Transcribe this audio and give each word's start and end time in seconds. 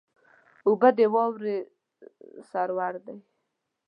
اوبه 0.67 0.89
د 0.97 0.99
واورې 1.13 1.57
سرور 2.49 2.93
دي. 3.05 3.15